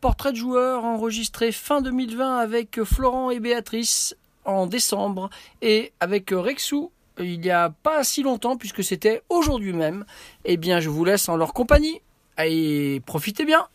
[0.00, 5.28] Portraits de joueurs enregistrés fin 2020 avec Florent et Béatrice en décembre
[5.60, 6.90] et avec Rexou
[7.20, 10.04] il n'y a pas si longtemps puisque c'était aujourd'hui même.
[10.44, 12.00] Eh bien, je vous laisse en leur compagnie.
[12.36, 13.66] Allez, profitez bien.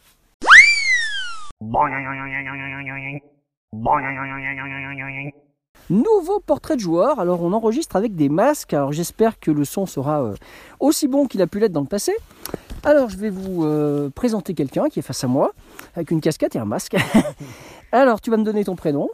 [5.89, 7.19] Nouveau portrait de joueur.
[7.19, 8.73] Alors, on enregistre avec des masques.
[8.73, 10.35] Alors, j'espère que le son sera euh,
[10.79, 12.13] aussi bon qu'il a pu l'être dans le passé.
[12.83, 15.53] Alors, je vais vous euh, présenter quelqu'un qui est face à moi
[15.95, 16.95] avec une casquette et un masque.
[17.91, 19.09] Alors, tu vas me donner ton prénom,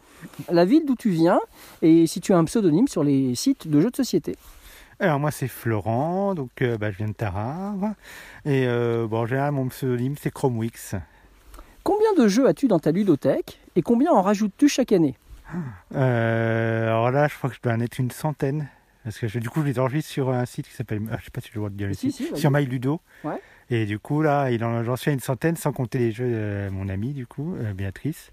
[0.49, 1.39] la ville d'où tu viens
[1.81, 4.35] et si tu as un pseudonyme sur les sites de jeux de société.
[5.01, 7.93] Alors moi c'est Florent, donc euh, bah, je viens de Tarare.
[8.43, 10.95] Et euh, bon, en général mon pseudonyme c'est Chromewix.
[11.83, 15.15] Combien de jeux as-tu dans ta ludothèque et combien en rajoutes-tu chaque année?
[15.95, 18.67] Euh, Alors là je crois que je dois en être une centaine.
[19.05, 21.39] Parce que du coup je les enregistre sur un site qui s'appelle, je sais pas
[21.39, 22.99] si je dois dire si, si, sur MyLudo.
[23.23, 23.41] Ouais.
[23.69, 26.89] Et du coup là j'en suis à une centaine sans compter les jeux de mon
[26.89, 28.31] amie du coup, Béatrice.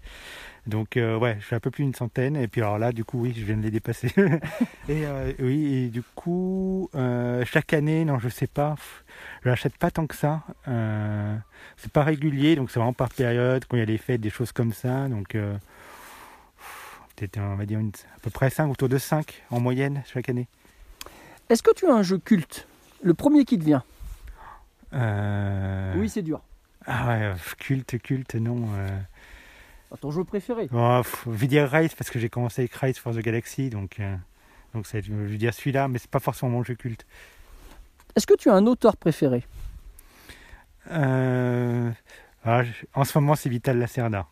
[0.67, 2.37] Donc euh, ouais, je fais un peu plus d'une centaine.
[2.37, 4.09] Et puis alors là, du coup, oui, je viens de les dépasser.
[4.89, 8.75] et euh, oui, et du coup, euh, chaque année, non, je sais pas,
[9.43, 10.43] je n'achète pas tant que ça.
[11.77, 14.31] c'est pas régulier, donc c'est vraiment par période, quand il y a des fêtes, des
[14.31, 15.09] choses comme ça.
[15.09, 15.37] Donc
[17.17, 20.49] peut-être, on va dire, à peu près 5, autour de 5 en moyenne chaque année.
[21.49, 22.67] Est-ce que tu as un jeu culte?
[23.03, 23.85] Le premier qui te vient?
[24.93, 25.95] Euh...
[25.97, 26.43] Oui, c'est dur.
[26.87, 28.69] Ah ouais, culte, culte, non.
[30.01, 33.13] ton jeu préféré oh, Je vais dire Rise parce que j'ai commencé avec Rise for
[33.13, 34.15] the Galaxy, donc, euh,
[34.73, 37.05] donc je vais dire celui-là, mais c'est pas forcément mon jeu culte.
[38.15, 39.45] Est-ce que tu as un auteur préféré?
[40.93, 41.91] Euh,
[42.45, 42.63] ah,
[42.95, 44.27] En ce moment, c'est Vital Lacerda.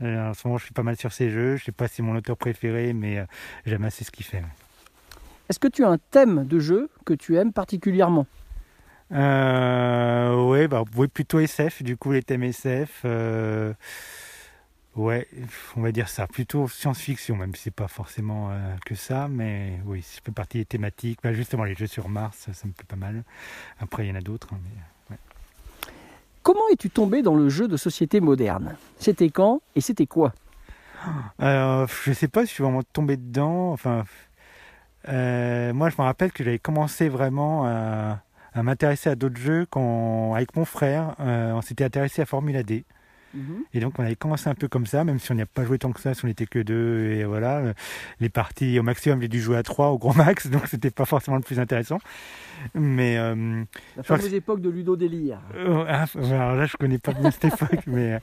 [0.00, 1.56] Euh, en ce moment, je suis pas mal sur ses jeux.
[1.56, 3.24] Je sais pas si c'est mon auteur préféré, mais
[3.66, 4.42] j'aime assez ce qu'il fait.
[5.50, 8.26] Est-ce que tu as un thème de jeu que tu aimes particulièrement?
[9.12, 13.04] Euh, ouais, bah, oui, plutôt SF, du coup, les thèmes SF.
[14.96, 15.28] Ouais,
[15.76, 16.26] on va dire ça.
[16.26, 20.58] Plutôt science-fiction, même si c'est pas forcément euh, que ça, mais oui, ça fait partie
[20.58, 21.20] des thématiques.
[21.22, 23.22] Bah, justement, les jeux sur Mars, ça, me plaît pas mal.
[23.78, 24.48] Après, il y en a d'autres.
[24.52, 24.58] Hein,
[25.10, 25.16] mais,
[26.42, 28.76] Comment es-tu tombé dans le jeu de société moderne?
[28.98, 30.32] C'était quand et c'était quoi?
[31.40, 33.72] Euh, Je sais pas si je suis vraiment tombé dedans.
[33.72, 34.04] Enfin,
[35.08, 39.66] euh, moi, je me rappelle que j'avais commencé vraiment à, à m'intéresser à d'autres jeux
[39.68, 42.84] quand, avec mon frère, euh, on s'était intéressé à Formula D.
[43.34, 43.64] Mhm.
[43.74, 45.64] Et donc on avait commencé un peu comme ça, même si on n'y a pas
[45.64, 47.74] joué tant que ça, si on n'était que deux, et voilà,
[48.18, 51.04] les parties au maximum j'ai dû jouer à trois au grand max, donc c'était pas
[51.04, 51.98] forcément le plus intéressant.
[52.74, 53.62] Mais euh,
[53.96, 55.38] la fameuse époque de Ludo délire.
[55.54, 58.18] Euh, ah, alors là je connais pas bien cette époque, mais euh,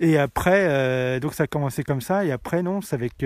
[0.00, 3.24] et après donc ça a commencé comme ça, et après non, c'est avec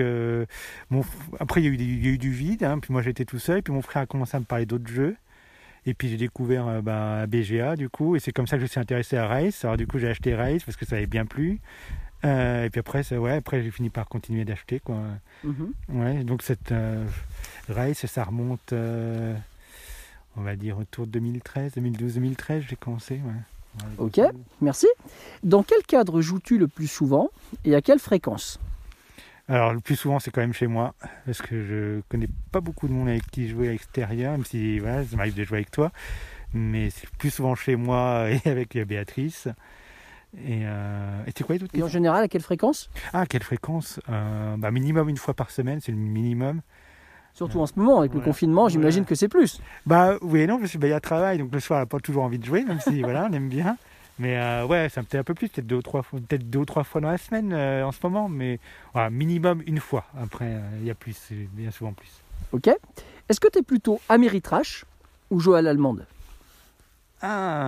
[0.89, 1.03] mon
[1.39, 3.25] après il y a eu, il y a eu du vide, hein, puis moi j'étais
[3.25, 5.15] tout seul, puis mon frère a commencé à me parler d'autres jeux.
[5.85, 8.65] Et puis j'ai découvert euh, bah, BGA du coup, et c'est comme ça que je
[8.65, 9.65] me suis intéressé à Race.
[9.65, 11.59] Alors du coup j'ai acheté Race parce que ça avait bien plu.
[12.23, 14.97] Euh, et puis après, ouais, après j'ai fini par continuer d'acheter quoi.
[15.43, 15.73] Mhm.
[15.89, 17.03] Ouais, donc cette euh,
[17.67, 23.15] Race, ça remonte, on va dire autour de 2013, 2012-2013, j'ai commencé.
[23.15, 23.83] Ouais.
[23.97, 24.21] ok,
[24.61, 24.87] merci.
[25.41, 27.31] Dans quel cadre joues-tu le plus souvent
[27.65, 28.59] et à quelle fréquence?
[29.51, 30.93] Alors, le plus souvent, c'est quand même chez moi,
[31.25, 34.79] parce que je connais pas beaucoup de monde avec qui jouer à l'extérieur, même si
[34.79, 35.91] voilà, ça m'arrive de jouer avec toi.
[36.53, 39.49] Mais c'est plus souvent chez moi et avec Béatrice.
[40.37, 42.89] Et, euh, et c'est quoi Et en général, à quelle fréquence?
[43.11, 43.99] Ah, à quelle fréquence?
[44.09, 46.61] Euh, bah, Minimum une fois par semaine, c'est le minimum.
[47.33, 49.61] Surtout en ce moment, avec le confinement, j'imagine que c'est plus.
[49.85, 51.85] Bah oui et non, parce que bah, y a travail, donc le soir, on n'a
[51.85, 53.77] pas toujours envie de jouer, même si voilà, on aime bien.
[54.21, 56.47] Mais euh, ouais, ça me fait un peu plus, peut-être deux ou trois fois, peut-être
[56.47, 58.59] deux ou trois fois dans la semaine euh, en ce moment, mais
[58.93, 60.05] voilà, minimum une fois.
[60.15, 62.21] Après, euh, il y a plus, bien souvent plus.
[62.51, 62.67] Ok.
[63.27, 64.85] Est-ce que tu es plutôt Ameritrash
[65.31, 66.05] ou Joël Allemande?
[67.23, 67.63] Ah,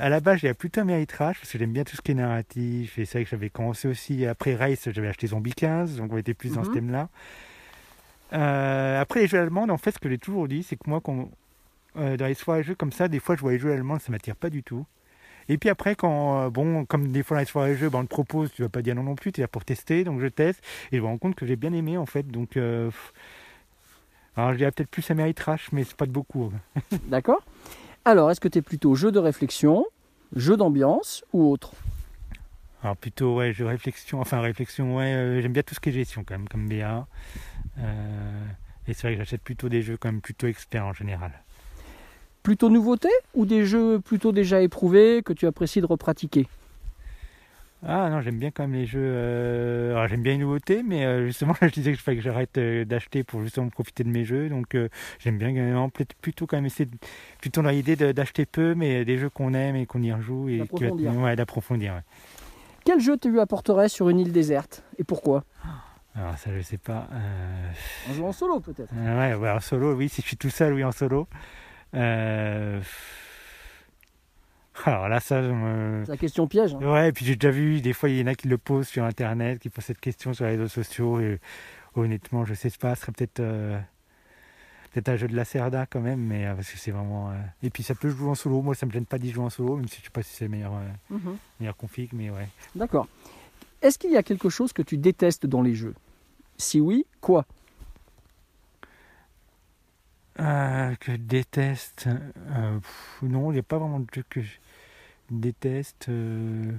[0.00, 2.98] à la base, j'ai plutôt Ameritrash parce que j'aime bien tout ce qui est narratif.
[2.98, 6.16] Et c'est vrai que j'avais commencé aussi après Race, j'avais acheté Zombie 15, donc on
[6.16, 6.74] était plus dans ce mhm.
[6.74, 7.08] thème-là.
[9.00, 11.30] après les jeux allemands, en fait, ce que j'ai toujours dit, c'est que moi, quand,
[11.94, 14.34] dans les soirées jeux comme ça, des fois, je vois les jeux allemands, ça m'attire
[14.34, 14.84] pas du tout.
[15.48, 18.04] Et puis après, quand, euh, bon, comme des fois dans les soirées jeux, ben, on
[18.04, 20.20] te propose, tu vas pas dire non non plus, tu es là pour tester, donc
[20.20, 20.62] je teste,
[20.92, 22.56] et je me rends compte que j'ai bien aimé en fait, donc.
[22.56, 22.90] Euh,
[24.36, 26.52] alors je dirais peut-être plus Ameritrash, mais c'est pas de beaucoup.
[27.08, 27.42] D'accord.
[28.04, 29.86] Alors, est-ce que tu es plutôt jeu de réflexion,
[30.34, 31.72] jeu d'ambiance ou autre?
[32.82, 35.88] Alors plutôt, ouais, jeu de réflexion, enfin réflexion, ouais, euh, j'aime bien tout ce qui
[35.88, 37.06] est gestion quand même, comme BA.
[38.88, 41.32] Et c'est vrai que j'achète plutôt des jeux quand même plutôt experts en général.
[42.46, 46.46] Plutôt nouveauté ou des jeux plutôt déjà éprouvés que tu apprécies de repratiquer?
[47.84, 49.00] Ah non, j'aime bien quand même les jeux.
[49.02, 52.18] euh, alors, j'aime bien les nouveautés, mais euh, justement, là, je disais que je fallait
[52.18, 54.48] que j'arrête euh, d'acheter pour justement profiter de mes jeux.
[54.48, 54.88] Donc, euh,
[55.18, 55.90] j'aime bien
[56.22, 56.96] plutôt quand même essayer de,
[57.40, 60.58] plutôt dans l'idée d'acheter peu, mais des jeux qu'on aime et qu'on y rejoue et
[60.58, 61.16] D'approfondir.
[61.16, 61.94] ouais, d'approfondir.
[61.94, 62.02] ouais.
[62.84, 65.42] Quel jeu tu lui apporterais sur une île déserte et pourquoi?
[66.14, 67.08] Alors ça, je sais pas.
[68.08, 68.94] Un jeu en solo peut-être.
[68.94, 70.08] ouais, ouais, en solo, oui.
[70.08, 71.26] Si je suis tout seul, oui, en solo.
[71.96, 72.80] Euh,
[74.84, 76.74] Alors là, ça, me- C'est la question piège.
[76.74, 76.78] hein.
[76.92, 78.86] Ouais, et puis j'ai déjà vu, des fois il y en a qui le posent
[78.88, 81.40] sur internet, qui posent cette question sur les réseaux sociaux, et
[81.94, 83.78] honnêtement, je sais pas, ce serait peut-être euh,
[84.92, 87.32] peut-être un jeu de la Cerda quand même, mais euh, parce que c'est vraiment.
[87.62, 89.50] Et puis ça peut jouer en solo, moi ça me gêne pas d'y jouer en
[89.50, 90.72] solo, même si je sais pas si c'est le meilleur,
[91.08, 91.36] Mhm.
[91.58, 92.48] meilleur config, mais ouais.
[92.74, 93.08] D'accord.
[93.80, 95.94] Est-ce qu'il y a quelque chose que tu détestes dans les jeux?
[96.58, 97.46] Si oui, quoi?
[100.40, 102.08] Euh, que je déteste.
[102.08, 104.52] euh, pff, non, il n'y a pas vraiment de jeu que je
[105.30, 106.08] déteste.
[106.08, 106.72] euh.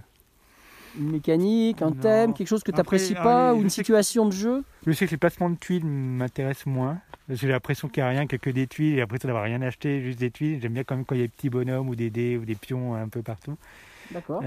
[0.99, 1.95] Une mécanique, un Non.
[1.95, 4.63] thème, quelque chose que tu n'apprécies pas ou une que- situation de jeu?
[4.85, 6.99] Je sais que les placements de tuiles m'intéressent moins.
[7.29, 9.27] J'ai l'impression qu'il n'y a rien, qu'il n'y a que des tuiles, et après ça
[9.27, 10.61] d'avoir rien acheté, juste des tuiles.
[10.61, 12.45] J'aime bien quand même quand il y a des petits bonhommes ou des dés ou
[12.45, 13.57] des pions un peu partout.
[14.11, 14.41] D'accord.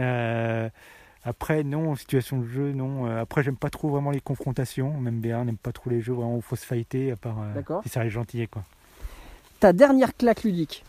[1.23, 3.05] Après, non, situation de jeu, non.
[3.05, 4.99] Après, j'aime pas trop vraiment les confrontations.
[4.99, 7.37] Même bien, n'aime pas trop les jeux vraiment où il faut se fighter, à part
[7.43, 7.83] euh, D'accord.
[7.83, 8.65] si ça reste gentil, quoi.
[9.61, 10.85] Ta dernière claque ludique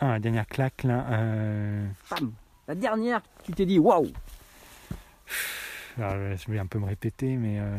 [0.00, 1.06] Ah, la dernière claque, là.
[1.10, 2.32] euh, Bam
[2.68, 4.08] La dernière, tu t'es dit waouh
[5.98, 7.76] euh, je vais un peu me répéter, mais, euh,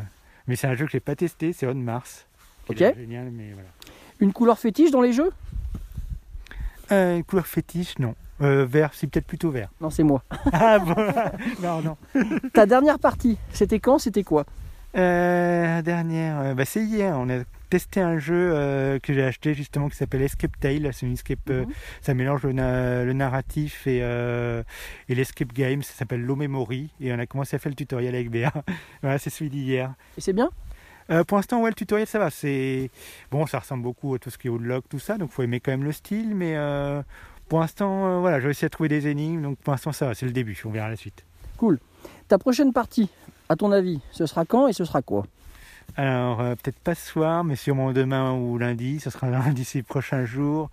[0.48, 2.28] mais c'est un jeu que j'ai pas testé, c'est On Mars.
[2.70, 2.80] Ok.
[2.82, 3.70] est génial, mais voilà.
[4.20, 5.32] Une couleur fétiche dans les jeux?
[6.92, 8.16] Euh, une couleur fétiche, non.
[8.42, 9.70] Euh, vert, c'est peut-être plutôt vert.
[9.82, 10.24] Non, c'est moi.
[10.54, 10.96] Ah bon
[11.62, 11.98] Non, non.
[12.54, 13.98] Ta dernière partie, c'était quand?
[13.98, 14.46] C'était quoi?
[14.96, 17.16] Euh, dernière, bah, c'est hier.
[17.18, 17.40] On a
[17.72, 20.90] testé un jeu euh, que j'ai acheté justement qui s'appelle Escape Tale.
[20.94, 21.72] C'est une escape, euh, Mhm.
[22.02, 24.62] ça mélange le, na- le narratif et, euh,
[25.10, 25.82] et l'escape game.
[25.82, 28.52] Ça s'appelle Low Memory et on a commencé à faire le tutoriel avec Béa.
[29.02, 29.94] voilà, c'est celui d'hier.
[30.18, 30.50] Et c'est bien
[31.10, 32.30] Euh, pour l'instant, ouais, le tutoriel ça va.
[32.30, 32.92] C'est
[33.32, 35.18] bon, ça ressemble beaucoup à tout ce qui est Woodlock, tout ça.
[35.18, 37.02] Donc, faut aimer quand même le style, mais euh,
[37.50, 39.42] pour l'instant, euh, voilà, j'ai réussi à trouver des énigmes.
[39.42, 40.14] Donc, pour l'instant, ça va.
[40.14, 40.62] C'est le début.
[40.66, 41.26] On verra la suite.
[42.28, 43.10] Ta prochaine partie,
[43.50, 45.26] à ton avis, ce sera quand et ce sera quoi?
[45.98, 49.00] Alors, euh, peut-être pas ce soir, mais sûrement demain ou lundi.
[49.00, 50.70] Ce sera lundi ces prochains jours.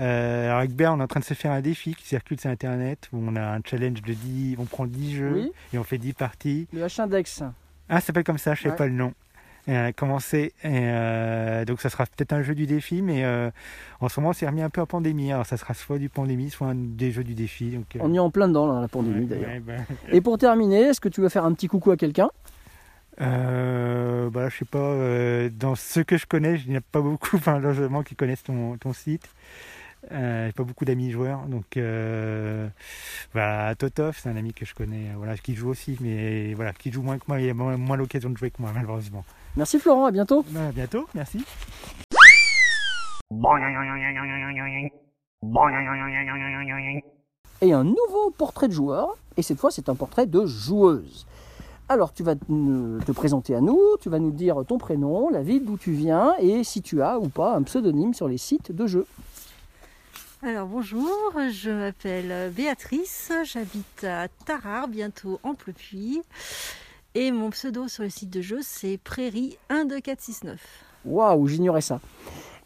[0.00, 2.40] Euh, alors, avec Béa, on est en train de se faire un défi qui circule
[2.40, 4.56] sur Internet où on a un challenge de 10.
[4.58, 5.52] On prend 10 jeux Oui.
[5.74, 6.66] et on fait 10 parties.
[6.72, 7.42] Le H1dex.
[7.88, 8.76] Ah, ça s'appelle comme ça, je sais Ouais.
[8.76, 9.12] pas le nom.
[9.68, 13.22] Et on a commencé, et, euh, donc ça sera peut-être un jeu du défi, mais
[13.24, 13.48] euh,
[14.00, 15.30] en ce moment, on s'est remis un peu en pandémie.
[15.30, 17.70] Alors, ça sera soit du pandémie, soit un des jeux du défi.
[17.70, 19.50] Donc, euh, On y est en plein dedans, là, la pandémie ouais, d'ailleurs.
[19.50, 19.74] ouais, bah,
[20.10, 22.30] Et pour terminer, est-ce que tu veux faire un petit coucou à quelqu'un?
[23.22, 27.00] Euh, bah, je sais pas, euh, dans ceux que je connais, il n'y a pas
[27.00, 29.28] beaucoup, enfin, logement qui connaissent ton, ton site.
[30.10, 32.68] Euh, j'ai pas beaucoup d'amis joueurs, donc euh,
[33.32, 36.90] voilà, Totov, c'est un ami que je connais, voilà, qui joue aussi, mais voilà, qui
[36.90, 39.24] joue moins que moi, il a moins, moins l'occasion de jouer que moi, malheureusement.
[39.56, 40.44] Merci Florent, à bientôt.
[40.50, 41.44] Bah, à bientôt, merci.
[47.60, 51.28] Et un nouveau portrait de joueur, et cette fois c'est un portrait de joueuse.
[51.92, 55.42] Alors tu vas te te présenter à nous, tu vas nous dire ton prénom, la
[55.42, 58.72] ville d'où tu viens et si tu as ou pas un pseudonyme sur les sites
[58.72, 59.06] de jeux.
[60.42, 61.12] Alors bonjour,
[61.50, 66.22] je m'appelle Béatrice, j'habite à Tarare, bientôt en Plepuis.
[67.14, 70.60] Et mon pseudo sur le site de jeu, c'est Prairie 12469.
[71.04, 72.00] Waouh, j'ignorais ça.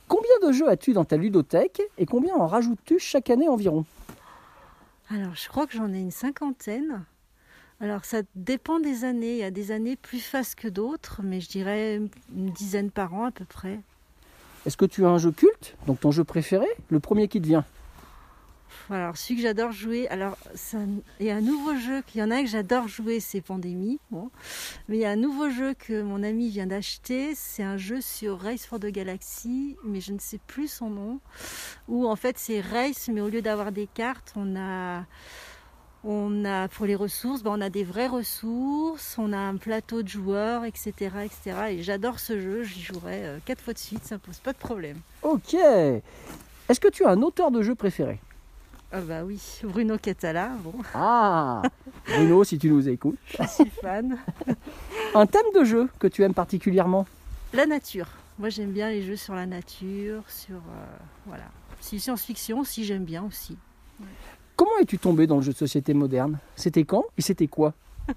[0.07, 3.87] Combien de jeux as-tu dans ta ludothèque et combien en rajoutes-tu chaque année environ?
[5.11, 7.05] Alors je crois que j'en ai une cinquantaine.
[7.81, 11.41] Alors ça dépend des années, il y a des années plus fastes que d'autres, mais
[11.41, 11.97] je dirais
[12.35, 13.81] une dizaine par an à peu près.
[14.65, 17.47] Est-ce que tu as un jeu culte, donc ton jeu préféré, le premier qui te
[17.47, 17.65] vient?
[18.89, 20.79] Alors, celui que j'adore jouer, alors ça-
[21.19, 23.41] il y a un nouveau jeu, qu'il y en a un que j'adore jouer, c'est
[23.41, 23.99] Pandémie.
[24.11, 24.31] Bon.
[24.89, 28.01] Mais il y a un nouveau jeu que mon ami vient d'acheter, c'est un jeu
[28.01, 31.21] sur Race for the Galaxy, mais je ne sais plus son nom.
[31.89, 35.05] Où en fait c'est Race, mais au lieu d'avoir des cartes, on a,
[36.07, 40.03] on a pour les ressources, ben, on a des vraies ressources, on a un plateau
[40.03, 40.93] de joueurs, etc.
[41.25, 41.57] etc.
[41.71, 44.53] Et j'adore ce jeu, j'y jouerai euh, quatre fois de suite, ça ne pose pas
[44.53, 44.99] de problème.
[45.23, 45.55] Ok.
[45.55, 48.21] Est-ce que tu as un auteur de jeu préféré?
[48.93, 51.61] Ah bah oui, Bruno Catala, bon, Ah
[52.07, 53.19] Bruno, si tu nous écoutes.
[53.27, 54.17] je suis fan.
[55.15, 57.05] Un thème de jeu que tu aimes particulièrement?
[57.53, 58.07] La nature.
[58.39, 60.97] Moi, j'aime bien les jeux sur la nature, sur euh,
[61.27, 61.45] voilà.
[61.81, 63.57] Si science-fiction, si j'aime bien aussi.
[64.57, 66.39] Comment es-tu tombé dans le jeu de société moderne?
[66.57, 67.05] C'était quand?
[67.19, 67.75] Et c'était quoi?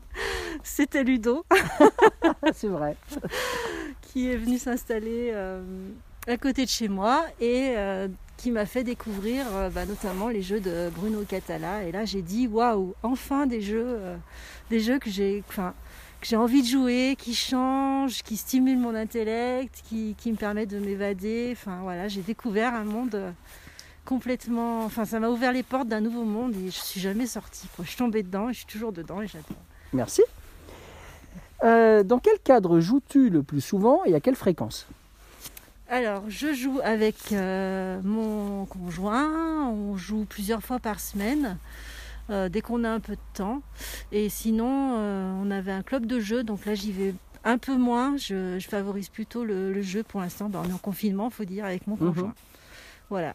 [0.64, 1.46] C'était Ludo
[2.54, 2.96] C'est vrai.
[4.02, 5.34] qui est venu s'installer
[6.28, 7.76] à côté de chez moi et
[8.38, 11.84] qui m'a fait découvrir bah, notamment les jeux de Bruno Catala.
[11.84, 14.00] Et là, j'ai dit waouh, enfin des jeux,
[14.72, 15.76] des jeux que j'ai, enfin,
[16.22, 20.72] que j'ai envie de jouer, qui changent, qui stimulent mon intellect, qui, qui me permettent
[20.72, 21.50] de m'évader.
[21.52, 23.34] Enfin voilà, j'ai découvert un monde
[24.10, 24.86] complètement.
[24.86, 27.68] Enfin, ça m'a ouvert les portes d'un nouveau monde et je suis jamais sortie.
[27.78, 29.56] Je suis tombée dedans et je suis toujours dedans et j'adore.
[29.94, 30.24] Merci.
[31.64, 34.88] Euh, dans quel cadre joues-tu le plus souvent et à quelle fréquence?
[35.90, 39.70] Alors, je joue avec euh, mon conjoint.
[39.70, 41.60] On joue plusieurs fois par semaine,
[42.32, 43.62] euh, dès qu'on a un peu de temps.
[44.12, 47.14] Et sinon, on avait un club de jeu, donc là j'y vais
[47.44, 48.18] un peu moins.
[48.18, 50.50] Je, favorise plutôt le, jeu pour l'instant.
[50.50, 52.08] Ben, on est en confinement, il faut dire, avec mon mhm.
[52.08, 52.34] conjoint.
[53.10, 53.34] Voilà.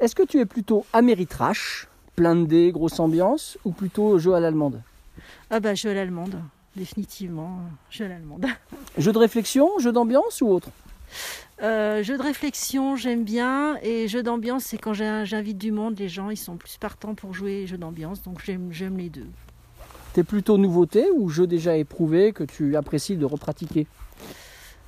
[0.00, 4.40] Est-ce que tu es plutôt Améritrash, plein de dés, grosse ambiance, ou plutôt jeu à
[4.40, 4.80] l'allemande?
[5.50, 6.40] Ah bah jeu à l'allemande,
[6.76, 8.46] définitivement, jeu à l'allemande.
[8.98, 10.68] Jeu de réflexion, jeu d'ambiance ou autre?
[11.62, 13.76] Euh, jeu de réflexion, j'aime bien.
[13.82, 17.34] Et jeu d'ambiance, c'est quand j'invite du monde, les gens ils sont plus partants pour
[17.34, 18.22] jouer jeu d'ambiance.
[18.22, 19.26] Donc j'aime les deux.
[20.12, 23.86] T'es plutôt nouveauté ou jeu déjà éprouvé que tu apprécies de repratiquer?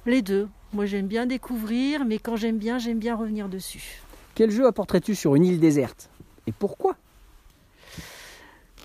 [0.07, 0.49] Les deux.
[0.73, 4.03] Moi j'aime bien découvrir, mais quand j'aime bien, j'aime bien revenir dessus.
[4.35, 6.11] Quel jeu apporterais-tu sur une île déserte?
[6.47, 6.97] Et pourquoi?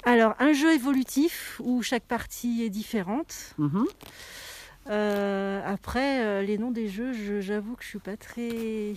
[0.04, 3.54] Alors, un jeu évolutif où chaque partie est différente.
[3.58, 3.86] Mhm.
[4.90, 8.94] Euh, après, euh, les noms des jeux, j'avoue que je suis pas très.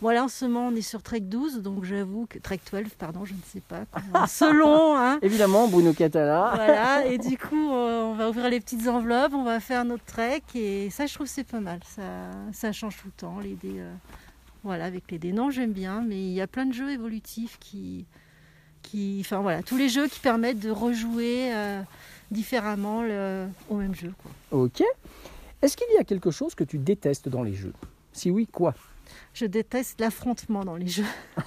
[0.00, 3.24] Voilà, en ce moment, on est sur Trek 12, donc j'avoue que Trek 12, pardon,
[3.24, 3.84] je ne sais pas.
[4.26, 4.96] Selon.
[4.96, 5.18] Hein.
[5.22, 6.52] Évidemment, Bruno Catala.
[6.54, 10.04] voilà, et du coup, euh, on va ouvrir les petites enveloppes, on va faire notre
[10.04, 11.80] Trek, et ça, je trouve c'est pas mal.
[11.84, 12.02] Ça,
[12.52, 13.82] ça change tout le temps, les dés.
[14.64, 15.32] Voilà, avec les dés.
[15.32, 18.06] Non, j'aime bien, mais il y a plein de jeux évolutifs qui,
[18.82, 21.82] qui, enfin voilà, tous les jeux qui permettent de rejouer euh,
[22.30, 24.12] différemment le, au même jeu.
[24.50, 24.82] Ok.
[25.62, 27.72] Est-ce qu'il y a quelque chose que tu détestes dans les jeux?
[28.12, 28.74] Si oui, quoi?
[29.34, 31.04] Je déteste l'affrontement dans les jeux.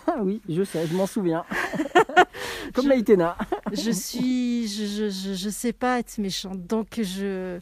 [0.08, 1.46] Ah oui, je sais, je m'en souviens.
[2.74, 3.38] Comme Maïtena.
[3.72, 7.60] je suis, je, je, je, sais pas être méchante, donc je,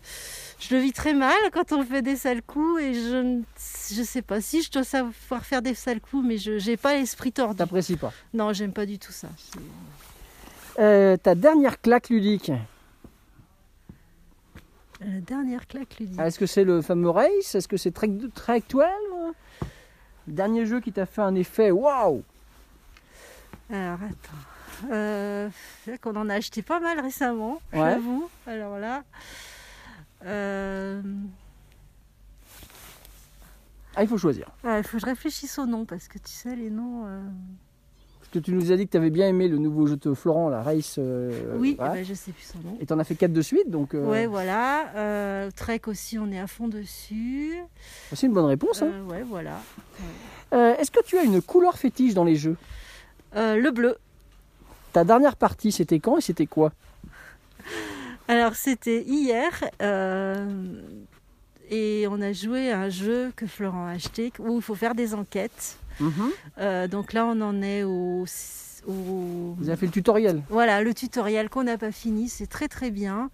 [0.60, 3.42] je le vis très mal quand on fait des sales coups et je
[3.94, 6.96] je sais pas si je dois savoir faire des sales coups, mais je n'ai pas
[6.96, 7.56] l'esprit tordu.
[7.58, 9.28] T'apprécies pas Non, j'aime pas du tout ça.
[10.80, 12.52] Euh, ta dernière claque ludique
[15.02, 16.20] La dernière claque ludique.
[16.20, 17.56] Est-ce que c'est le fameux race?
[17.56, 18.90] Est-ce que c'est très, très actuel?
[20.28, 22.24] Dernier jeu qui t'a fait un effet waouh
[23.70, 24.92] Alors attends.
[24.92, 25.50] Euh,
[25.84, 28.30] c'est qu'on en a acheté pas mal récemment, j'avoue.
[28.48, 29.04] Alors là.
[30.26, 31.02] Euh,
[33.96, 34.50] ah, il faut choisir.
[34.64, 37.06] il faut que je réfléchisse au nom parce que tu sais, les noms.
[37.06, 37.22] Euh,
[38.34, 40.50] que tu nous as dit que tu avais bien aimé le nouveau jeu de Florent,
[40.50, 40.96] la Race.
[40.98, 42.78] Euh, oui, je ne je sais plus son nom.
[42.82, 43.70] Et tu en as fait 4 de suite.
[43.70, 43.94] donc.
[43.94, 45.50] Ouais, voilà.
[45.56, 47.56] Trek aussi, on est à fond dessus.
[48.14, 48.82] C'est une bonne réponse.
[48.82, 48.92] Hein.
[49.10, 49.62] ouais, voilà.
[50.52, 52.58] Est-ce que tu as une couleur fétiche dans les jeux?
[53.36, 53.98] Le bleu.
[54.94, 56.72] Ta dernière partie, c'était quand et c'était quoi?
[58.28, 60.48] Alors c'était hier euh,
[61.70, 64.96] et on a joué à un jeu que Florent a acheté où il faut faire
[64.96, 65.78] des enquêtes.
[66.00, 66.32] Mhm.
[66.60, 68.26] Euh, donc là on en est au,
[68.86, 72.92] Vous avez fait le tutoriel Voilà, le tutoriel qu'on n'a pas fini, c'est très très
[72.92, 73.30] bien.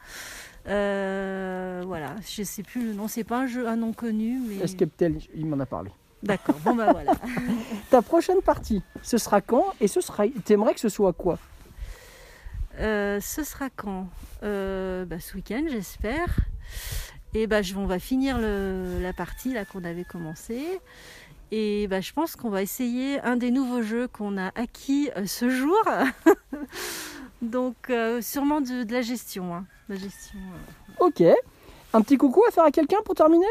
[0.67, 4.63] Euh, voilà, je sais plus le nom, c'est pas un jeu un nom connu, mais.
[4.63, 5.91] Escaptel, il m'en a parlé.
[6.21, 7.13] D'accord, bon bah voilà.
[7.89, 10.25] Ta prochaine partie, ce sera quand et ce sera.
[10.43, 11.39] T'aimerais que ce soit quoi?
[12.79, 14.07] Euh, ce sera quand?
[14.43, 16.39] Euh, bah, Ce week-end, j'espère.
[17.33, 20.79] Et bah, on va finir la partie là qu'on avait commencé.
[21.51, 25.25] Et bah, je pense qu'on va essayer un des nouveaux jeux qu'on a acquis euh,
[25.25, 25.77] ce jour.
[27.41, 27.91] Donc
[28.21, 29.55] sûrement de, la gestion.
[29.55, 29.65] Hein.
[29.87, 30.39] La gestion
[30.99, 31.23] Ok.
[31.93, 33.47] Un petit coucou à faire à quelqu'un pour terminer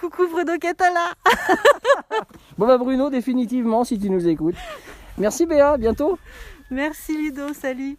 [0.00, 1.14] coucou Bruno Catala
[2.56, 4.54] Bon bah Bruno, définitivement, si tu nous écoutes.
[5.16, 6.18] Merci Béa, bientôt
[6.70, 7.96] Merci Ludo, salut.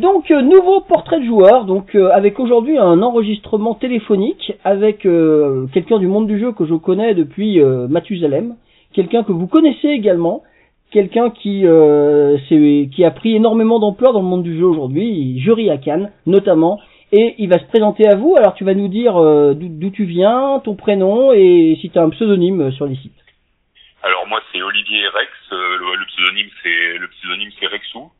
[0.00, 5.66] Donc euh, nouveau portrait de joueur, donc euh, avec aujourd'hui un enregistrement téléphonique avec euh,
[5.74, 8.56] quelqu'un du monde du jeu que je connais depuis Mathusalem,
[8.94, 10.42] quelqu'un que vous connaissez également,
[10.90, 11.66] quelqu'un qui
[12.90, 16.80] qui a pris énormément d'ampleur dans le monde du jeu aujourd'hui, jury à Cannes notamment,
[17.12, 18.36] et il va se présenter à vous.
[18.36, 22.02] Alors tu vas nous dire euh, d'où tu viens, ton prénom et si tu as
[22.02, 23.12] un pseudonyme euh, sur les sites.
[24.02, 28.10] Alors moi c'est Olivier Rex, euh, le, pseudonyme c'est le pseudonyme c'est Rexou.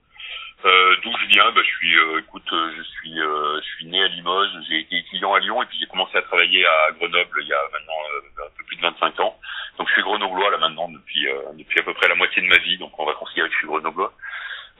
[0.64, 3.86] Euh, D'où je viens bah, Je suis, euh, écoute, euh, je suis, euh, je suis
[3.86, 6.92] né à Limoges, j'ai été étudiant à Lyon et puis j'ai commencé à travailler à
[6.98, 9.36] Grenoble il y a maintenant euh, un peu plus de 25 ans.
[9.78, 12.58] Donc je suis grenoblois là maintenant depuis depuis à peu près la moitié de ma
[12.58, 14.12] vie, donc on va considérer que je suis grenoblois.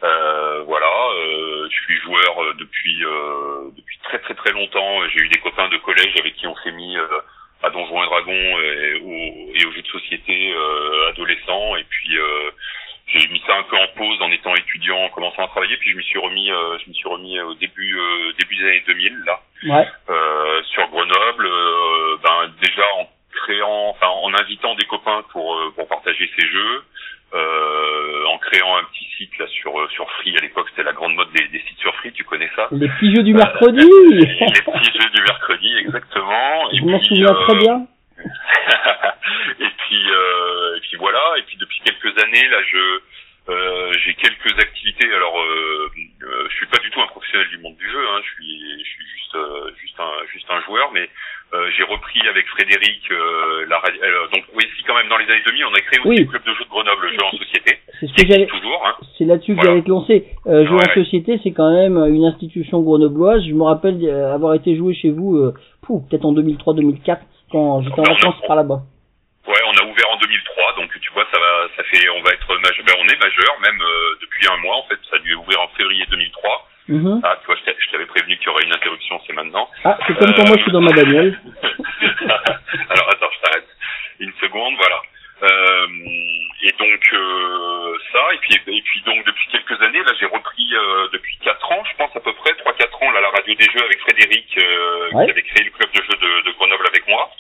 [0.03, 0.91] voilà,
[1.71, 3.01] je suis joueur depuis
[3.77, 5.09] depuis très très très longtemps.
[5.09, 6.99] J'ai eu des copains de collège avec qui on s'est mis
[7.63, 10.55] à Donjons et Dragons et, au, et aux jeux de société
[11.09, 12.19] adolescents et puis
[13.15, 15.77] j'ai mis ça un peu en pause en étant étudiant, en commençant à travailler.
[15.79, 17.99] Puis je me suis remis, euh, je me suis remis au début
[18.39, 19.89] début des années 2000 là, Ouais.
[20.73, 21.49] sur Grenoble.
[22.23, 23.09] ben déjà en
[23.45, 26.83] créant, enfin en invitant des copains pour pour partager ces jeux.
[27.33, 31.15] Euh, en créant un petit site là sur sur Free à l'époque c'était la grande
[31.15, 32.67] mode des, des, sites sur Free tu connais ça?
[32.73, 37.33] Les petits jeux du mercredi euh, les petits jeux du mercredi exactement je m'en souviens
[37.33, 37.87] très bien
[38.19, 38.25] euh,
[39.61, 40.03] et puis
[41.01, 43.01] voilà et puis depuis quelques années là je
[43.49, 45.13] euh, j'ai quelques activités.
[45.13, 45.91] Alors, euh,
[46.23, 47.99] euh, je suis pas du tout un professionnel du monde du jeu.
[47.99, 50.91] Hein, je suis, je suis juste, euh, juste un, juste un joueur.
[50.93, 51.09] Mais
[51.55, 53.11] euh, j'ai repris avec Frédéric
[53.67, 53.81] la
[54.33, 56.17] donc oui, si quand même dans les années 2000, on a créé aussi oui.
[56.19, 57.79] le club de jeu de Grenoble, le jeu en société.
[57.99, 58.47] C'est ce que j'allais.
[58.47, 58.83] Toujours.
[58.87, 58.95] Hein.
[59.19, 60.27] C'est là-dessus que j'allais te lancer.
[60.47, 60.95] Euh, jeu Ouais, en ouais.
[60.95, 63.43] société, c'est quand même une institution grenobloise.
[63.47, 65.53] Je me rappelle avoir été joué chez vous,
[65.87, 67.19] peut-être en 2003-2004,
[67.51, 68.83] quand j'étais en vacances par là-bas.
[69.49, 71.25] Ouais, on a ouvert en 2003, donc tu vois,
[71.81, 72.85] ça fait, on va être majeur.
[72.85, 74.99] Ben, on est majeur, même euh, depuis un mois en fait.
[75.11, 76.69] Ça a dû ouvrir en février 2003.
[76.89, 77.21] Mhm.
[77.23, 79.71] Ah, tu vois, je t'a- je t'avais prévenu qu'il y aurait une interruption, c'est maintenant.
[79.85, 81.39] Ah, c'est comme quand moi je suis dans ma bagnole.
[82.91, 83.69] Alors attends, je t'arrête.
[84.19, 85.01] Une seconde, voilà.
[85.43, 85.87] Euh,
[86.63, 90.69] et donc euh, ça, et puis et puis donc depuis quelques années, là j'ai repris
[90.75, 93.55] euh, depuis quatre ans, je pense à peu près, trois quatre ans, là la radio
[93.55, 95.25] des jeux avec Frédéric euh, Ouais.
[95.25, 97.31] qui avait créé le club de jeux de, de Grenoble avec moi.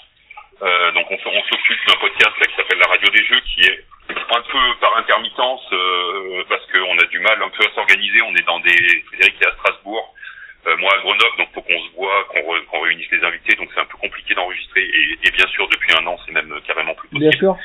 [0.62, 3.60] Euh, donc on, on s'occupe d'un podcast là, qui s'appelle la radio des jeux, qui
[3.68, 8.18] est un peu par intermittence euh, parce qu'on a du mal un peu à s'organiser.
[8.26, 8.76] On est dans des
[9.08, 10.14] Frédéric est à Strasbourg,
[10.66, 13.68] euh, moi à Grenoble, donc faut qu'on se voit, qu'on re- réunisse les invités, donc
[13.74, 14.82] c'est un peu compliqué d'enregistrer.
[14.82, 17.30] Et, et bien sûr, depuis un an, c'est même carrément plus possible.
[17.30, 17.56] Bien sûr.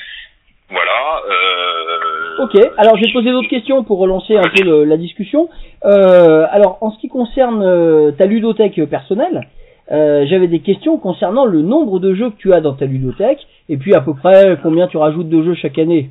[0.69, 1.21] Voilà.
[1.29, 2.43] Euh...
[2.43, 5.49] Ok, alors je vais te poser d'autres questions pour relancer un peu le- la discussion.
[5.85, 9.47] Euh, alors, en ce qui concerne ta ludothèque personnelle,
[9.91, 13.45] euh, j'avais des questions concernant le nombre de jeux que tu as dans ta ludothèque,
[13.69, 16.09] et puis à peu près combien tu rajoutes de jeux chaque année.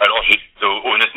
[0.00, 0.24] Alors,
[0.94, 1.09] honnêtement,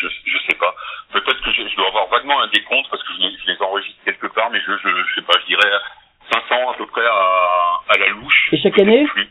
[0.00, 0.74] je, je, sais pas.
[1.12, 3.62] Peut-être que je, je dois avoir vaguement un décompte parce que je les, je les
[3.62, 5.38] enregistre quelque part, mais je, je, je sais pas.
[5.40, 5.70] Je dirais
[6.32, 8.48] 500 à peu près à, à la louche.
[8.52, 9.28] Et chaque année plus.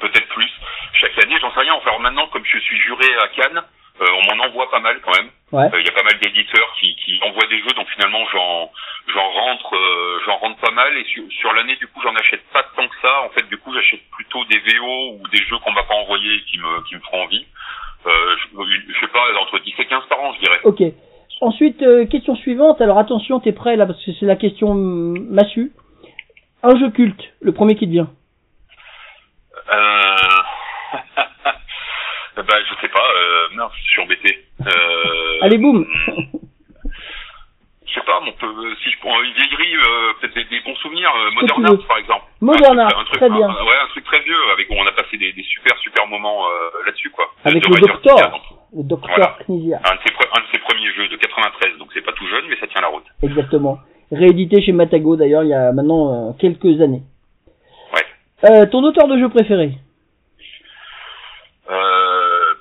[0.00, 0.50] Peut-être plus.
[0.92, 1.74] Chaque année, j'en sais rien.
[1.74, 3.62] Enfin, maintenant, comme je suis juré à Cannes,
[4.00, 5.30] euh, on m'en envoie pas mal quand même.
[5.50, 5.64] Ouais.
[5.74, 8.70] Euh, Il y a pas mal d'éditeurs qui, qui envoient des jeux, donc finalement j'en
[9.12, 12.44] j'en rentre euh, j'en rentre pas mal et sur, sur l'année du coup j'en achète
[12.52, 13.22] pas tant que ça.
[13.22, 16.34] En fait du coup j'achète plutôt des VO ou des jeux qu'on m'a pas envoyés
[16.34, 17.44] et qui me qui me feront envie.
[18.06, 20.60] Euh, je, je sais pas entre 10 et 15 par an je dirais.
[20.64, 20.82] Ok.
[21.40, 22.80] Ensuite, euh, question suivante.
[22.80, 25.72] Alors attention, t'es prêt là parce que c'est la question massue.
[26.62, 28.10] Un jeu culte, le premier qui te vient.
[29.72, 30.16] Euh...
[32.36, 33.06] bah je sais pas.
[33.16, 33.48] Euh...
[33.56, 34.44] Non je suis embêté.
[34.66, 35.38] Euh...
[35.42, 35.86] Allez, boum.
[37.88, 40.76] Je sais pas, on peut, si je prends une vieillerie, euh, peut-être des, des bons
[40.76, 41.64] souvenirs, euh, Modern.
[41.66, 42.24] Art par exemple.
[42.42, 43.48] Modern Art, truc- un truc- très bien.
[43.48, 46.06] un- ouais, un truc très vieux avec où on a passé des, des super super
[46.06, 47.24] moments euh, là-dessus quoi.
[47.44, 48.16] Avec De le docteur.
[48.16, 48.32] Knizia,
[48.76, 49.38] Le docteur Voilà.
[49.48, 49.80] Knizia.
[49.84, 52.26] Un de, ses, pre- un de ses premiers jeux de 93, donc c'est pas tout
[52.26, 53.04] jeune mais ça tient la route.
[53.22, 53.78] Exactement.
[54.12, 57.02] Réédité chez Matago d'ailleurs il y a maintenant euh, quelques années.
[57.94, 58.04] Ouais.
[58.50, 59.72] Euh, ton auteur de jeu préféré?
[61.70, 62.54] Euh,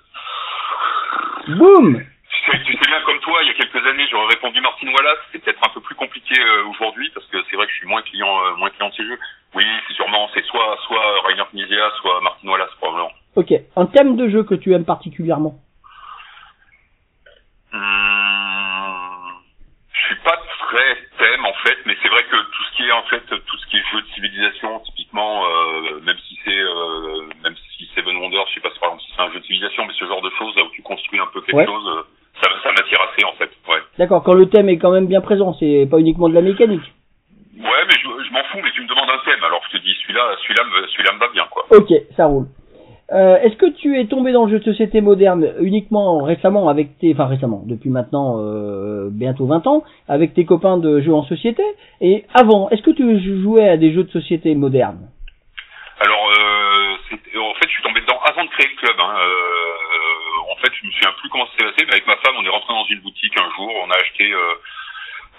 [1.58, 4.62] Boum tu, sais, tu sais bien comme toi, il y a quelques années j'aurais répondu
[4.62, 7.74] Martin Wallace, c'est peut-être un peu plus compliqué euh, aujourd'hui parce que c'est vrai que
[7.74, 9.20] je suis moins client euh, moins client de ces jeux.
[9.54, 13.12] Oui, c'est sûrement c'est soit soit Rainer Knizia, soit Martin Wallace probablement.
[13.36, 13.52] Ok.
[13.76, 15.56] Un thème de jeu que tu aimes particulièrement?
[17.74, 19.42] Hum,
[19.92, 20.38] je suis pas
[20.70, 23.58] très thème en fait, mais c'est vrai que tout ce qui est en fait tout
[23.58, 28.16] ce qui est jeu de civilisation, typiquement, euh, même si c'est euh, même si Seven
[28.18, 30.06] Wonders, je sais pas si par exemple si c'est un jeu de civilisation, mais ce
[30.06, 31.66] genre de choses là où tu construis un peu quelque Ouais.
[31.66, 32.04] chose, euh,
[32.42, 33.50] ça, ça m'attire assez en fait.
[33.70, 33.80] Ouais.
[33.98, 36.94] D'accord, quand le thème est quand même bien présent, c'est pas uniquement de la mécanique.
[37.58, 39.84] Ouais, mais je, je m'en fous, mais tu me demandes un thème, alors je te
[39.84, 41.66] dis celui-là, celui-là, me- celui-là me va bien quoi.
[41.72, 42.46] Ok, ça roule.
[43.14, 46.98] Euh, Est-ce que tu es tombé dans le jeu de société moderne uniquement récemment avec
[47.00, 51.24] tes, enfin récemment, depuis maintenant euh, bientôt 20 ans, avec tes copains de jeux en
[51.24, 51.64] société
[52.02, 55.08] Et avant, est-ce que tu jouais à des jeux de société modernes?
[56.02, 58.96] Alors, euh, en fait, je suis tombé dedans avant de créer le club.
[59.00, 59.16] Hein.
[60.58, 62.44] En fait, je me souviens plus comment ça s'est passé, mais avec ma femme, on
[62.46, 64.32] est rentré dans une boutique un jour, on a acheté.
[64.32, 64.56] Euh,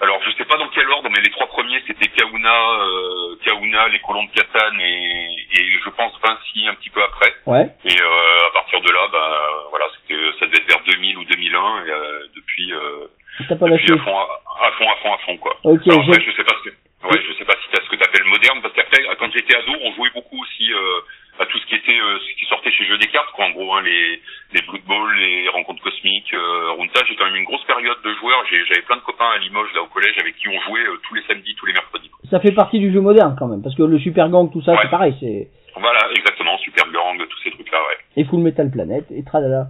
[0.01, 3.89] alors, je sais pas dans quel ordre, mais les trois premiers, c'était Kauna, euh, Kauna,
[3.89, 7.33] les colons de Catane et, et je pense Vinci un petit peu après.
[7.45, 7.67] Ouais.
[7.83, 11.25] Et euh, à partir de là, bah, voilà, c'était, ça devait être vers 2000 ou
[11.25, 13.07] 2001, et euh, depuis, euh,
[13.49, 15.57] T'as pas depuis à fond, à, à fond, à fond, à fond, quoi.
[15.65, 16.75] Ok, Alors après, j'ai- je sais pas ce que,
[17.07, 19.73] ouais, je sais pas si t'as ce que t'appelles moderne, parce qu'après, quand j'étais ado,
[19.83, 21.01] on jouait beaucoup aussi euh,
[21.39, 23.45] à tout ce qui était euh, ce qui sortait chez Jeux des cartes, quoi.
[23.45, 24.21] En gros, hein, les
[24.53, 27.01] les Blood Bowl, les rencontres cosmiques, euh, Runta.
[27.07, 28.43] J'ai quand même une grosse période de joueurs.
[28.49, 31.15] J'avais plein de copains à Limoges là au collège avec qui on jouait euh, tous
[31.15, 32.09] les samedis, tous les mercredis.
[32.09, 32.19] quoi.
[32.29, 34.73] Ça fait partie du jeu moderne quand même, parce que le Super Gang, tout ça,
[34.73, 34.79] Ouais.
[34.83, 37.97] c'est pareil, c'est Voilà, exactement, Super Gang, tous ces trucs-là, ouais.
[38.21, 39.67] et Full Metal Planet et tralala.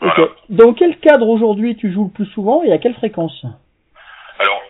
[0.00, 0.28] Voilà.
[0.50, 3.44] Dans quel cadre aujourd'hui tu joues le plus souvent et à quelle fréquence?
[4.38, 4.60] Alors,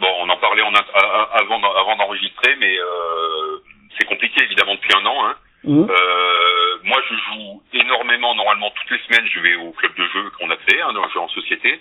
[0.00, 3.58] bon, on en parlait en avant avant d'enregistrer, mais euh,
[3.98, 5.26] c'est compliqué évidemment depuis un an.
[5.26, 5.34] Hein.
[5.64, 8.34] Hum, Euh, moi, je joue énormément.
[8.34, 11.04] Normalement, toutes les semaines, je vais au club de jeu qu'on a fait, hein, dans
[11.04, 11.80] le jeu en société.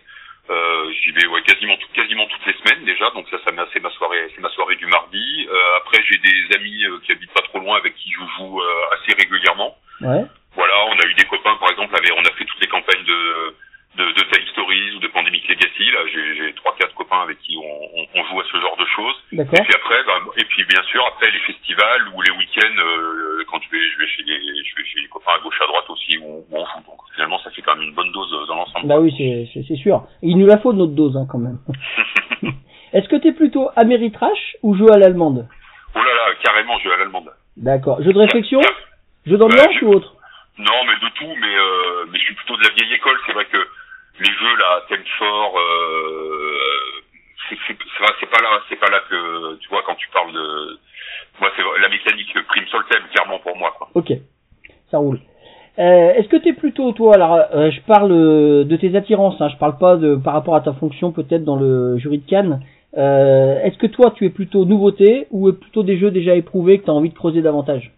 [0.49, 3.09] Euh, J'y vais ouais, quasiment, tout- quasiment toutes les semaines déjà.
[3.11, 5.47] Donc ça, ça c'est ma soirée, c'est ma soirée du mardi.
[5.49, 8.61] Euh, après, j'ai des amis euh, qui habitent pas trop loin avec qui je joue
[8.61, 9.75] euh, assez régulièrement.
[10.01, 10.23] Ouais.
[10.55, 13.55] Voilà, on a eu des copains, par exemple, on a fait toutes les campagnes de
[13.97, 15.91] de, de Stories ou de Pandemic Legacy.
[15.91, 18.85] Là, j'ai trois, quatre copains avec qui on, on, on joue à ce genre de
[18.95, 19.15] choses.
[19.33, 23.43] Et puis après, bah, et puis bien sûr après les festivals ou les week-ends, euh,
[23.49, 25.67] quand je vais, je vais chez les, je vais chez les copains à gauche à
[25.67, 26.83] droite aussi où, où on joue.
[26.85, 28.87] Donc finalement, ça fait quand même une bonne dose euh, dans l'ensemble.
[28.87, 30.03] Bah oui, c'est- sûr.
[30.21, 31.57] Il nous la faut de notre dose hein, quand même.
[32.93, 35.47] Est-ce que t'es plutôt Ameritrash ou jeu à l'allemande?
[35.95, 37.29] Oh là là, carrément jeu à l'allemande.
[37.57, 38.01] D'accord.
[38.01, 38.61] Jeu de réflexion?
[39.25, 40.13] Jeu d'ambiance je- ou autre?
[40.57, 43.17] Non, mais de tout, mais euh, mais je suis plutôt de la vieille école.
[43.27, 43.57] C'est vrai que
[44.19, 47.03] les jeux là, thème fort, euh,
[47.49, 50.79] c'est pas là, c'est pas là que tu vois quand tu parles de
[51.39, 53.73] moi c'est la mécanique prime sur le thème clairement pour moi.
[53.77, 53.89] Quoi.
[53.93, 54.11] Ok,
[54.91, 55.19] ça roule.
[55.79, 59.49] Euh, Est-ce que t'es plutôt, toi, alors euh, je parle euh, de tes attirances, hein,
[59.49, 62.61] je parle pas de par rapport à ta fonction peut-être dans le jury de Cannes.
[62.97, 66.85] Euh, Est-ce que toi tu es plutôt nouveauté ou plutôt des jeux déjà éprouvés que
[66.85, 67.91] tu as envie de creuser davantage?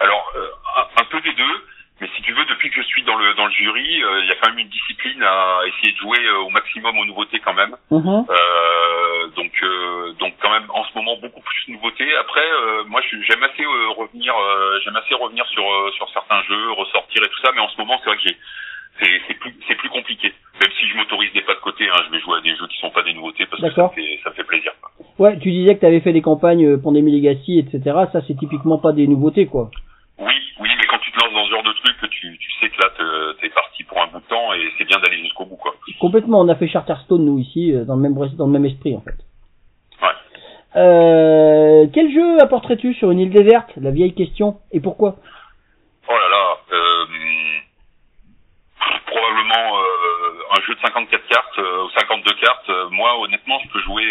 [0.00, 0.46] Alors euh,
[0.78, 1.56] un, un peu des deux,
[2.00, 4.28] mais si tu veux, depuis que je suis dans le dans le jury, euh, il
[4.28, 7.38] y a quand même une discipline à essayer de jouer euh, au maximum aux nouveautés
[7.38, 7.76] quand même.
[7.92, 8.26] Mhm.
[8.28, 9.52] Euh, donc
[10.18, 12.10] donc quand même en ce moment beaucoup plus de nouveautés.
[12.16, 12.42] Après
[12.88, 13.64] moi j'aime assez
[13.96, 14.34] revenir
[14.84, 18.00] j'aime assez revenir sur sur certains jeux, ressortir et tout ça, mais en ce moment
[18.02, 18.36] c'est vrai que j'ai
[18.98, 20.32] c'est c'est plus c'est plus compliqué.
[20.60, 22.66] Même si je m'autorise des pas de côté, hein, je vais jouer à des jeux
[22.66, 24.72] qui sont pas des nouveautés parce que ça me fait ça me fait plaisir.
[25.18, 27.80] Ouais, tu disais que tu avais fait des campagnes Pandémie Legacy, etc.
[28.12, 29.70] Ça c'est typiquement pas des nouveautés quoi.
[30.18, 32.68] Oui, oui, mais quand tu te lances dans ce genre de truc, tu, tu sais
[32.70, 35.44] que là te- t'es parti pour un bout de temps et c'est bien d'aller jusqu'au
[35.46, 35.74] bout quoi.
[36.00, 38.96] Complètement, on a fait Charterstone nous ici, euh, dans le même dans le même esprit
[38.96, 39.16] en fait.
[40.02, 40.14] Ouais.
[40.76, 43.70] Euh, quel jeu apporterais-tu sur une île déserte?
[43.76, 44.60] La vieille question.
[44.72, 45.16] Et pourquoi?
[46.08, 47.04] Oh là là, euh,
[49.06, 52.70] probablement euh, un jeu de 54 cartes ou 52 cartes.
[52.90, 54.04] Moi, honnêtement, je peux jouer.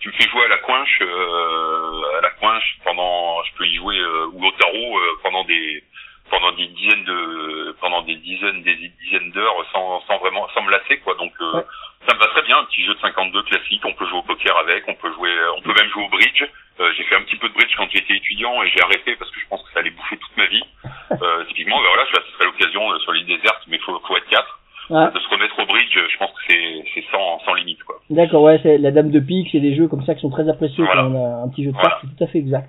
[0.00, 3.74] tu me fais jouer à la coinche, euh, à la coinche pendant, je peux y
[3.76, 5.82] jouer euh, ou au tarot euh, pendant des
[6.30, 10.70] pendant des dizaines de pendant des dizaines des dizaines d'heures sans sans vraiment sans me
[10.70, 11.14] lasser quoi.
[11.16, 11.64] Donc euh, Ouais.
[12.08, 13.82] ça me va très bien un petit jeu de 52 classique.
[13.84, 16.42] On peut jouer au poker avec, on peut jouer, on peut même jouer au bridge.
[16.80, 19.30] Euh, j'ai fait un petit peu de bridge quand j'étais étudiant et j'ai arrêté parce
[19.30, 20.64] que je pense que ça allait bouffer toute ma vie.
[21.22, 24.26] Euh, typiquement, ben voilà, ça serait l'occasion euh, sur l'île déserte, mais faut, faut être
[24.28, 24.58] quatre.
[24.90, 27.96] De se remettre au bridge, je pense que c'est, c'est sans, sans limite, quoi.
[28.10, 30.48] D'accord, ouais, c'est la Dame de Pique, c'est des jeux comme ça qui sont très
[30.48, 31.02] appréciés Voilà.
[31.02, 31.88] quand on a un petit jeu de Voilà.
[31.90, 32.68] cartes, c'est tout à fait exact.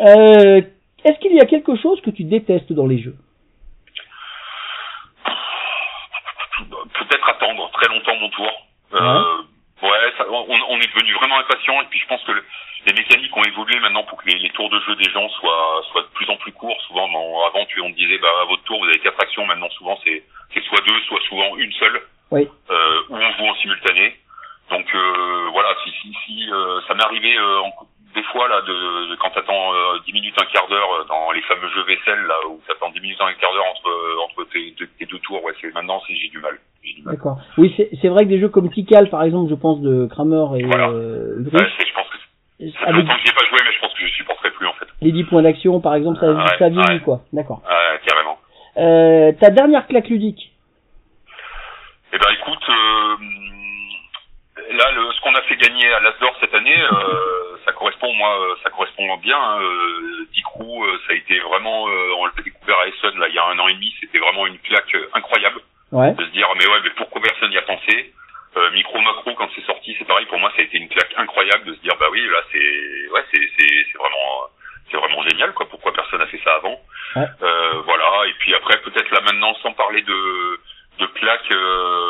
[0.00, 0.60] Euh,
[1.04, 3.16] Est-ce qu'il y a quelque chose que tu détestes dans les jeux?
[6.98, 8.50] Peut-être attendre très longtemps mon tour.
[8.94, 9.36] Euh,
[9.82, 12.44] ouais, ça- on, on est devenu vraiment impatient et puis je pense que le-
[12.86, 15.82] les mécaniques ont évolué maintenant pour que les, les tours de jeu des gens soient,
[15.92, 16.80] soient de plus en plus courts.
[16.88, 17.04] Souvent,
[17.46, 19.46] avant, tu, on te disait, bah, à votre tour, vous avez quatre actions.
[19.46, 20.22] Maintenant, souvent, c'est,
[20.62, 22.00] soit deux, soit souvent une seule.
[22.30, 22.48] Oui.
[22.70, 24.16] Euh, où on joue en simultané.
[24.70, 27.72] Donc, euh, voilà, si, si, si, euh, ça m'est arrivé, euh, en-
[28.18, 31.30] des fois, là, de, de quand t'attends euh, 10 minutes, un quart d'heure euh, dans
[31.30, 34.44] les fameux jeux vaisselle, là, où t'attends 10 minutes, un quart d'heure entre, euh, entre
[34.52, 35.42] tes, tes- tes deux tours.
[35.44, 36.58] Ouais, c'est, maintenant, c'est, j'ai du mal.
[36.82, 37.02] J'ai.
[37.06, 37.38] D'accord.
[37.58, 40.58] Oui, c'est c'est vrai que des jeux comme Tikal, par exemple, je pense de Kramer
[40.58, 40.88] et Voilà.
[40.88, 42.16] euh, Ouais, c'est, je pense que
[42.58, 44.66] fait avec longtemps que j'y ai pas joué, mais je pense que je supporterai plus,
[44.66, 44.86] en fait.
[45.00, 47.00] les 10 points d'action, par exemple, ça, Ouais, ça vieillit, ouais.
[47.00, 47.20] quoi.
[47.32, 47.62] D'accord.
[47.68, 48.38] Ouais, carrément.
[48.78, 50.52] Euh, ta dernière claque ludique
[52.12, 53.16] Eh ben écoute, euh,
[54.76, 57.47] là le, ce qu'on a fait gagner à l'Asdor cette année, euh,
[57.78, 59.38] correspond moi, euh, ça correspond bien.
[59.40, 63.34] Hein, euh, Dicrou, euh, ça a été vraiment, on l'a découvert à Essen là il
[63.34, 65.60] y a un an et demi, c'était vraiment une claque incroyable
[65.90, 66.12] Ouais.
[66.12, 68.12] de se dire mais ouais mais pourquoi personne n'y a pensé.
[68.56, 71.14] Euh, micro macro quand c'est sorti, c'est pareil pour moi ça a été une claque
[71.16, 74.28] incroyable de se dire bah oui là c'est ouais c'est c'est c'est vraiment
[74.90, 76.78] c'est vraiment génial quoi pourquoi personne n'a fait ça avant.
[77.16, 77.26] Ouais.
[77.42, 80.60] Euh, voilà et puis après peut-être là maintenant sans parler de
[81.00, 82.07] de claques, euh,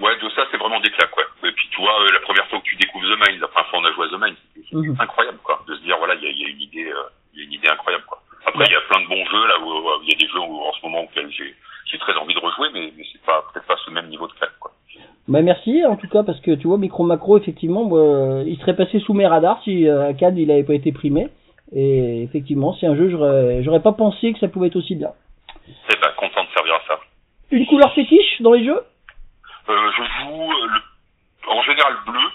[0.00, 1.48] ouais, de ça, c'est vraiment des claques, ouais.
[1.48, 3.70] Et puis, tu vois, euh, la première fois que tu découvres The Mind, la première
[3.70, 4.96] fois on a joué à The Mind, c'est Mhm.
[4.98, 5.62] incroyable, quoi.
[5.68, 7.52] De se dire, voilà, il y a, y a une idée, euh, y a une
[7.52, 8.18] idée incroyable, quoi.
[8.46, 10.40] Après, il y a plein de bons jeux, là, où il y a des jeux
[10.40, 11.54] où, en ce moment auxquels j'ai,
[11.86, 14.32] j'ai très envie de rejouer, mais, mais c'est pas, peut-être pas ce même niveau de
[14.32, 14.72] claque, quoi.
[15.28, 18.74] Bah merci en tout cas parce que tu vois micro macro effectivement euh, il serait
[18.74, 21.28] passé sous mes radars si euh, Cannes il avait pas été primé
[21.72, 25.12] Et effectivement, c'est un jeu, j'aurais, j'aurais pas pensé que ça pouvait être aussi bien.
[25.68, 26.98] Eh ben, content de servir à ça.
[27.52, 28.80] Une couleur fétiche dans les jeux?
[29.70, 32.26] Euh, je joue euh, le- en général bleu.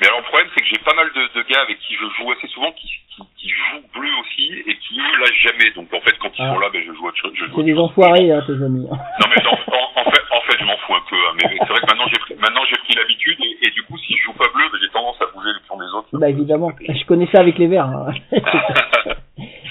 [0.00, 2.06] Mais alors le problème c'est que j'ai pas mal de, de gars avec qui je
[2.16, 5.70] joue assez souvent qui, qui, qui jouent bleu aussi et qui eux lâchent jamais.
[5.72, 6.52] Donc en fait quand ils Ah.
[6.54, 7.32] sont là, ben, je joue autre chose.
[7.36, 8.86] C'est des enfoirés, hein, tes amis.
[8.88, 11.16] Non mais non, en, en fait, en fait je m'en fous un peu.
[11.16, 11.34] hein.
[11.36, 13.98] mais c'est vrai que maintenant j'ai pris, maintenant j'ai pris l'habitude et, et du coup
[13.98, 16.08] si je joue pas bleu, ben, j'ai tendance à bouger le pion des autres.
[16.12, 17.86] Bah évidemment, je connais ça avec les verts.
[17.86, 18.14] hein.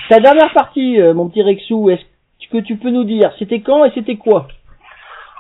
[0.10, 2.04] Ta dernière partie, euh, mon petit Rexou, est-ce
[2.50, 4.48] que tu peux nous dire, c'était quand et c'était quoi?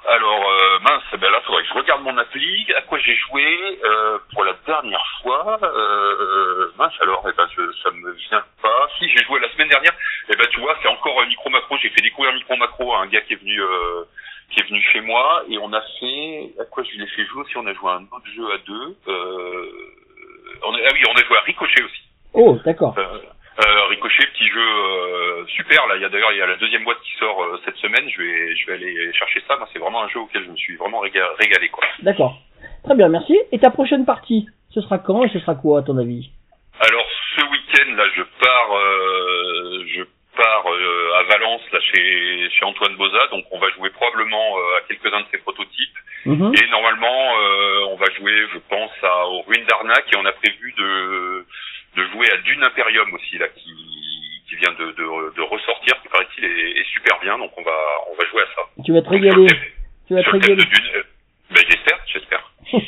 [0.10, 3.80] Alors euh, mince, ben là faudrait que je regarde mon appli, à quoi j'ai joué
[3.84, 5.60] euh, pour la dernière fois.
[5.62, 8.88] Euh, mince alors, eh ben je, ça me vient pas.
[8.98, 9.94] Si j'ai joué la semaine dernière,
[10.30, 11.78] eh ben tu vois c'est encore euh, micro macro.
[11.82, 14.04] J'ai fait découvrir micro macro à un gars qui est venu euh,
[14.52, 17.26] qui est venu chez moi et on a fait à quoi je lui ai fait
[17.26, 17.58] jouer aussi.
[17.58, 18.98] On a joué à un autre jeu à deux.
[19.08, 19.72] Euh,
[20.64, 22.02] on a, ah oui, on a joué à Ricochet aussi.
[22.34, 22.96] Oh, d'accord.
[22.98, 23.20] Euh,
[23.60, 25.88] euh, Ricochet, petit jeu euh, super.
[25.88, 27.78] Là, il y a d'ailleurs il y a la deuxième boîte qui sort euh, cette
[27.78, 28.08] semaine.
[28.10, 29.56] Je vais je vais aller chercher ça.
[29.58, 31.84] Moi, c'est vraiment un jeu auquel je me suis vraiment réga- régalé quoi.
[32.02, 32.38] D'accord.
[32.84, 33.38] Très bien, merci.
[33.52, 36.30] Et ta prochaine partie, ce sera quand et ce sera quoi à ton avis?
[36.80, 40.04] Alors ce week-end là, je pars euh, je
[40.36, 43.28] pars euh, à Valence là chez chez Antoine Boza.
[43.32, 45.98] Donc on va jouer probablement euh, à quelques-uns de ses prototypes.
[46.26, 46.54] Mhm.
[46.56, 50.32] Et normalement, euh, on va jouer, je pense, à, aux ruines d'Arnac et on a
[50.34, 51.46] prévu de,
[51.98, 56.08] de jouer à Dune Imperium aussi, là, qui, qui vient de, de, de ressortir, qui
[56.10, 57.76] paraît-il est, est super bien, donc on va,
[58.12, 58.62] on va jouer à ça.
[58.86, 59.48] Tu vas te régaler.
[60.08, 60.64] Tu vas te régaler.
[60.96, 61.04] euh,
[61.52, 62.52] ben, j'espère, j'espère.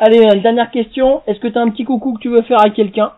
[0.00, 1.22] Allez, une dernière question.
[1.26, 3.12] Est-ce que tu as un petit coucou que tu veux faire à quelqu'un?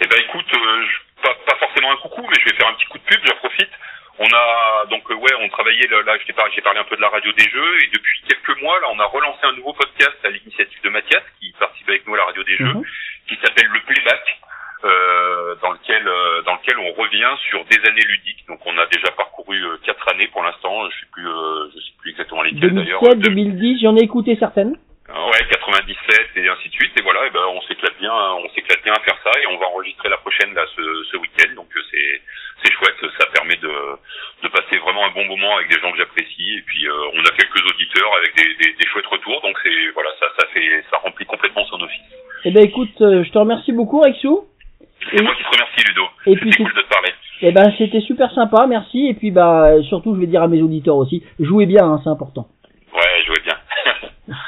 [0.00, 2.74] Eh ben écoute, euh, je- pas, pas forcément un coucou, mais je vais faire un
[2.74, 3.70] petit coup de pub, j'en profite.
[4.18, 7.00] On a donc euh, ouais, on travaillait là, t'ai parlé, j'ai parlé un peu de
[7.00, 10.16] la radio des jeux et depuis quelques mois là, on a relancé un nouveau podcast
[10.24, 12.82] à l'initiative de Mathias qui participe avec nous à la radio des jeux, Mhm.
[13.28, 14.38] Qui s'appelle le Playback,
[14.84, 18.44] euh, dans lequel euh, dans lequel on revient sur des années ludiques.
[18.48, 21.80] Donc on a déjà parcouru euh, quatre années pour l'instant, je sais plus euh, je
[21.80, 23.00] sais plus exactement lesquelles d'ailleurs.
[23.00, 24.76] 2007, De- 2010, j'en ai écouté certaines.
[25.06, 26.98] Ouais, 97 et ainsi de suite.
[26.98, 29.58] Et voilà, et ben on s'éclate bien, on s'éclate bien à faire ça et on
[29.58, 31.54] va enregistrer la prochaine là ce, ce week-end.
[31.56, 32.22] Donc euh, c'est
[32.64, 33.72] c'est chouette, ça permet de
[34.42, 36.56] de passer vraiment un bon moment avec des gens que j'apprécie.
[36.58, 39.40] Et puis euh, on a quelques auditeurs avec des, des, des chouettes retours.
[39.42, 42.00] Donc c'est voilà, ça ça fait ça remplit complètement son office.
[42.46, 44.44] Eh ben écoute, euh, je te remercie beaucoup Rexou.
[45.10, 45.22] C'est et...
[45.22, 46.02] moi qui te remercie Ludo.
[46.26, 47.10] Et puis cool parler.
[47.40, 49.06] Eh ben c'était super sympa, merci.
[49.08, 52.10] Et puis bah surtout je vais dire à mes auditeurs aussi, jouez bien, hein, c'est
[52.10, 52.48] important.
[52.92, 53.54] Ouais, jouez bien.